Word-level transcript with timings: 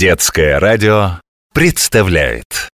Детское 0.00 0.58
радио 0.58 1.20
представляет. 1.52 2.70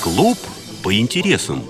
Клуб 0.00 0.38
по 0.84 0.96
интересам. 0.96 1.64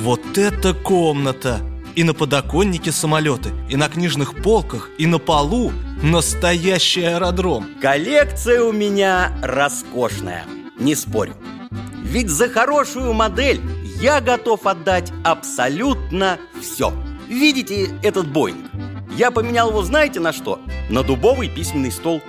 Вот 0.00 0.38
это 0.38 0.72
комната! 0.72 1.60
И 1.94 2.04
на 2.04 2.14
подоконнике 2.14 2.90
самолеты, 2.90 3.50
и 3.68 3.76
на 3.76 3.90
книжных 3.90 4.42
полках, 4.42 4.88
и 4.96 5.04
на 5.06 5.18
полу 5.18 5.72
Настоящий 6.02 7.04
аэродром. 7.04 7.66
Коллекция 7.82 8.62
у 8.62 8.72
меня 8.72 9.36
роскошная, 9.42 10.46
не 10.78 10.94
спорю. 10.94 11.34
Ведь 12.02 12.30
за 12.30 12.48
хорошую 12.48 13.12
модель 13.12 13.60
я 14.00 14.20
готов 14.20 14.66
отдать 14.66 15.12
абсолютно 15.24 16.38
все 16.60 16.92
Видите 17.28 17.90
этот 18.02 18.26
Боинг? 18.28 18.66
Я 19.16 19.30
поменял 19.30 19.68
его 19.70 19.82
знаете 19.82 20.20
на 20.20 20.32
что? 20.32 20.58
На 20.88 21.02
дубовый 21.02 21.48
письменный 21.48 21.92
стол 21.92 22.22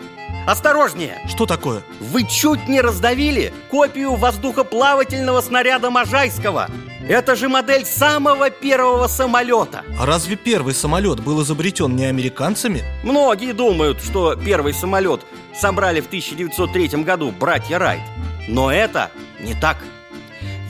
Осторожнее! 0.45 1.19
Что 1.27 1.45
такое? 1.45 1.81
Вы 1.99 2.23
чуть 2.25 2.67
не 2.67 2.81
раздавили 2.81 3.53
копию 3.69 4.15
воздухоплавательного 4.15 5.41
снаряда 5.41 5.89
Можайского 5.89 6.67
Это 7.07 7.35
же 7.35 7.47
модель 7.47 7.85
самого 7.85 8.49
первого 8.49 9.07
самолета 9.07 9.83
А 9.97 10.05
разве 10.05 10.35
первый 10.35 10.73
самолет 10.73 11.21
был 11.21 11.41
изобретен 11.41 11.95
не 11.95 12.05
американцами? 12.05 12.83
Многие 13.03 13.53
думают, 13.53 14.01
что 14.03 14.35
первый 14.35 14.73
самолет 14.73 15.21
собрали 15.55 16.01
в 16.01 16.07
1903 16.07 17.03
году 17.03 17.31
братья 17.31 17.79
Райт 17.79 18.01
Но 18.47 18.71
это 18.71 19.09
не 19.39 19.53
так 19.53 19.77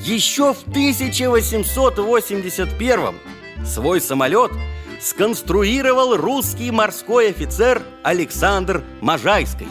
Еще 0.04 0.54
в 0.54 0.64
1881 0.64 3.16
свой 3.64 4.02
самолет 4.02 4.52
сконструировал 5.00 6.18
русский 6.18 6.72
морской 6.72 7.30
офицер 7.30 7.84
Александр 8.02 8.84
Можайский. 9.00 9.68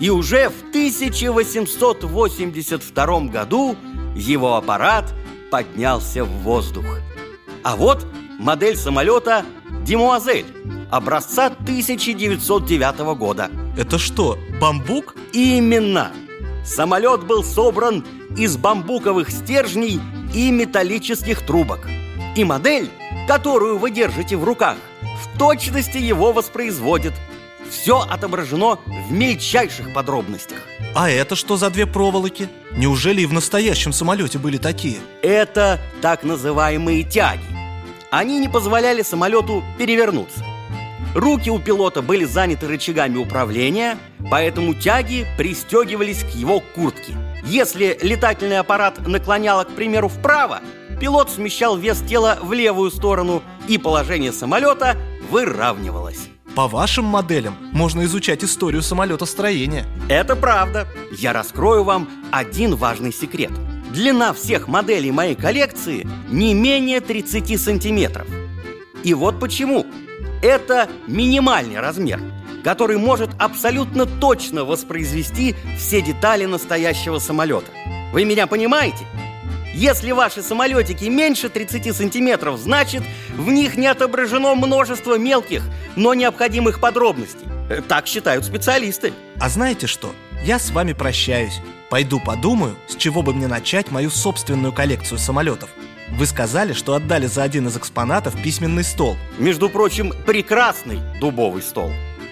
И 0.00 0.08
уже 0.08 0.48
в 0.48 0.70
1882 0.70 3.20
году 3.20 3.76
его 4.16 4.56
аппарат 4.56 5.12
поднялся 5.50 6.24
в 6.24 6.28
воздух. 6.28 6.86
А 7.62 7.76
вот 7.76 8.06
модель 8.38 8.76
самолета 8.76 9.44
«Демуазель» 9.82 10.46
образца 10.90 11.48
1909 11.48 13.18
года. 13.18 13.50
Это 13.76 13.98
что, 13.98 14.38
бамбук? 14.58 15.14
Именно! 15.34 16.10
Самолет 16.64 17.24
был 17.24 17.44
собран 17.44 18.04
из 18.36 18.56
бамбуковых 18.56 19.30
стержней 19.30 20.00
и 20.34 20.50
металлических 20.50 21.42
трубок. 21.42 21.86
И 22.36 22.44
модель– 22.44 22.90
которую 23.26 23.78
вы 23.78 23.90
держите 23.90 24.36
в 24.36 24.44
руках, 24.44 24.76
в 25.02 25.38
точности 25.38 25.98
его 25.98 26.32
воспроизводит. 26.32 27.12
Все 27.70 28.00
отображено 28.00 28.78
в 28.86 29.10
мельчайших 29.10 29.92
подробностях. 29.94 30.58
А 30.94 31.10
это 31.10 31.34
что 31.34 31.56
за 31.56 31.70
две 31.70 31.86
проволоки? 31.86 32.48
Неужели 32.72 33.22
и 33.22 33.26
в 33.26 33.32
настоящем 33.32 33.92
самолете 33.92 34.38
были 34.38 34.58
такие? 34.58 34.98
Это 35.22 35.80
так 36.02 36.24
называемые 36.24 37.02
тяги. 37.04 37.42
Они 38.10 38.38
не 38.38 38.48
позволяли 38.48 39.02
самолету 39.02 39.64
перевернуться. 39.78 40.44
Руки 41.14 41.48
у 41.48 41.60
пилота 41.60 42.02
были 42.02 42.24
заняты 42.24 42.66
рычагами 42.66 43.18
управления, 43.18 43.98
поэтому 44.30 44.74
тяги 44.74 45.24
пристегивались 45.38 46.24
к 46.24 46.30
его 46.30 46.60
куртке. 46.74 47.14
Если 47.44 47.96
летательный 48.02 48.58
аппарат 48.58 49.06
наклоняло, 49.06 49.62
к 49.62 49.70
примеру, 49.70 50.08
вправо, 50.08 50.60
пилот 51.00 51.30
смещал 51.30 51.76
вес 51.76 52.00
тела 52.00 52.38
в 52.42 52.52
левую 52.52 52.90
сторону, 52.90 53.42
и 53.68 53.78
положение 53.78 54.32
самолета 54.32 54.96
выравнивалось. 55.30 56.30
По 56.56 56.66
вашим 56.66 57.04
моделям 57.04 57.56
можно 57.72 58.04
изучать 58.04 58.42
историю 58.42 58.82
самолетостроения. 58.82 59.86
Это 60.08 60.34
правда. 60.34 60.88
Я 61.16 61.32
раскрою 61.32 61.84
вам 61.84 62.08
один 62.32 62.74
важный 62.74 63.12
секрет. 63.12 63.52
Длина 63.92 64.32
всех 64.32 64.66
моделей 64.66 65.12
моей 65.12 65.36
коллекции 65.36 66.08
не 66.28 66.54
менее 66.54 67.00
30 67.00 67.60
сантиметров. 67.60 68.26
И 69.04 69.14
вот 69.14 69.38
почему. 69.38 69.86
Это 70.44 70.90
минимальный 71.06 71.80
размер, 71.80 72.20
который 72.62 72.98
может 72.98 73.30
абсолютно 73.38 74.04
точно 74.04 74.66
воспроизвести 74.66 75.54
все 75.78 76.02
детали 76.02 76.44
настоящего 76.44 77.18
самолета. 77.18 77.70
Вы 78.12 78.26
меня 78.26 78.46
понимаете? 78.46 79.06
Если 79.72 80.12
ваши 80.12 80.42
самолетики 80.42 81.06
меньше 81.06 81.48
30 81.48 81.96
сантиметров, 81.96 82.58
значит, 82.58 83.02
в 83.34 83.50
них 83.50 83.78
не 83.78 83.86
отображено 83.86 84.54
множество 84.54 85.16
мелких, 85.16 85.62
но 85.96 86.12
необходимых 86.12 86.78
подробностей. 86.78 87.46
Э, 87.70 87.80
так 87.80 88.06
считают 88.06 88.44
специалисты. 88.44 89.14
А 89.40 89.48
знаете 89.48 89.86
что? 89.86 90.14
Я 90.44 90.58
с 90.58 90.70
вами 90.72 90.92
прощаюсь. 90.92 91.62
Пойду 91.88 92.20
подумаю, 92.20 92.76
с 92.86 92.96
чего 92.96 93.22
бы 93.22 93.32
мне 93.32 93.46
начать 93.46 93.90
мою 93.90 94.10
собственную 94.10 94.74
коллекцию 94.74 95.18
самолетов. 95.18 95.70
Вы 96.16 96.26
сказали, 96.26 96.72
что 96.72 96.94
отдали 96.94 97.26
за 97.26 97.42
один 97.42 97.66
из 97.66 97.76
экспонатов 97.76 98.40
письменный 98.40 98.84
стол. 98.84 99.16
Между 99.38 99.68
прочим, 99.68 100.12
прекрасный 100.24 101.00
дубовый 101.20 101.60
стол. 101.60 101.90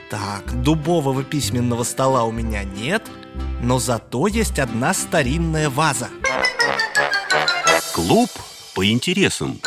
Так, 0.09 0.63
дубового 0.63 1.25
письменного 1.25 1.83
стола 1.83 2.23
у 2.23 2.31
меня 2.31 2.63
нет, 2.63 3.03
но 3.61 3.81
зато 3.81 4.29
есть 4.29 4.61
одна 4.61 4.95
старинная 4.95 5.69
ваза. 5.69 6.11
Клуб 7.93 8.31
по 8.75 8.89
интересам 8.89 9.59